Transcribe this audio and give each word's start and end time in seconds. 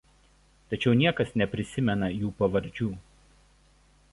Tačiau 0.73 0.93
niekas 1.01 1.35
neprisimena 1.41 2.09
jų 2.15 2.33
pavardžių. 2.41 2.89